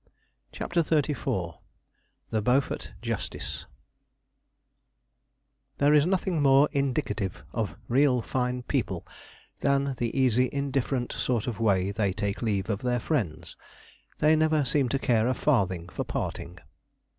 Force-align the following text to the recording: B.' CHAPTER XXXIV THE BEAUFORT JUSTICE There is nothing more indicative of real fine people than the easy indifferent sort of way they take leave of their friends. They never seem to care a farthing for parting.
B.' 0.05 0.09
CHAPTER 0.53 0.81
XXXIV 0.81 1.59
THE 2.31 2.41
BEAUFORT 2.41 2.93
JUSTICE 3.03 3.67
There 5.77 5.93
is 5.93 6.07
nothing 6.07 6.41
more 6.41 6.67
indicative 6.71 7.43
of 7.53 7.77
real 7.87 8.23
fine 8.23 8.63
people 8.63 9.05
than 9.59 9.93
the 9.99 10.09
easy 10.19 10.49
indifferent 10.51 11.11
sort 11.11 11.45
of 11.45 11.59
way 11.59 11.91
they 11.91 12.13
take 12.13 12.41
leave 12.41 12.67
of 12.67 12.81
their 12.81 12.99
friends. 12.99 13.55
They 14.17 14.35
never 14.35 14.65
seem 14.65 14.89
to 14.89 14.97
care 14.97 15.27
a 15.27 15.35
farthing 15.35 15.87
for 15.87 16.03
parting. 16.03 16.57